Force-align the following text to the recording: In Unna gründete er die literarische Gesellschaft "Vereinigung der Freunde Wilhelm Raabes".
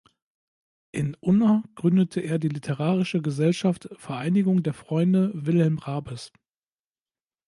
In 0.91 1.13
Unna 1.19 1.63
gründete 1.75 2.21
er 2.21 2.39
die 2.39 2.47
literarische 2.47 3.21
Gesellschaft 3.21 3.87
"Vereinigung 3.97 4.63
der 4.63 4.73
Freunde 4.73 5.29
Wilhelm 5.35 5.77
Raabes". 5.77 6.33